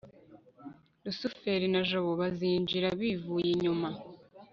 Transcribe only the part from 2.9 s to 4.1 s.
bivuye inyuma